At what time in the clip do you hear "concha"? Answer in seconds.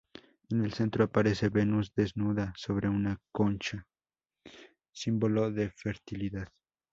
3.31-3.85